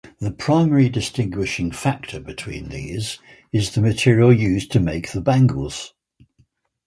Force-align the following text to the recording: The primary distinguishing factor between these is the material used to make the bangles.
The 0.17 0.31
primary 0.31 0.89
distinguishing 0.89 1.69
factor 1.69 2.19
between 2.19 2.69
these 2.69 3.19
is 3.53 3.75
the 3.75 3.81
material 3.81 4.33
used 4.33 4.71
to 4.71 4.79
make 4.79 5.11
the 5.11 5.21
bangles. 5.21 5.93